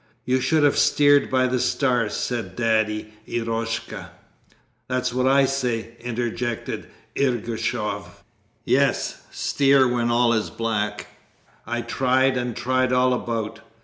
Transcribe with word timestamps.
'You 0.25 0.41
should 0.41 0.63
have 0.63 0.79
steered 0.79 1.29
by 1.29 1.45
the 1.45 1.59
stars,' 1.59 2.15
said 2.15 2.55
Daddy 2.55 3.13
Eroshka. 3.27 4.09
'That's 4.87 5.13
what 5.13 5.27
I 5.27 5.45
say,' 5.45 5.95
interjected 5.99 6.87
Ergushov, 7.15 8.23
'Yes, 8.65 9.21
steer 9.29 9.87
when 9.87 10.09
all 10.09 10.33
is 10.33 10.49
black; 10.49 11.05
I 11.67 11.81
tried 11.81 12.35
and 12.35 12.55
tried 12.57 12.91
all 12.91 13.13
about... 13.13 13.59